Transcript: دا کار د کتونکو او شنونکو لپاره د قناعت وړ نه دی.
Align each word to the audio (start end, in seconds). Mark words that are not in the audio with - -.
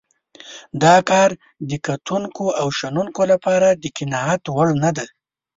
دا 0.83 0.95
کار 1.09 1.29
د 1.69 1.71
کتونکو 1.87 2.45
او 2.59 2.67
شنونکو 2.79 3.21
لپاره 3.31 3.67
د 3.81 3.85
قناعت 3.97 4.43
وړ 4.55 4.67
نه 4.83 4.91
دی. 4.97 5.07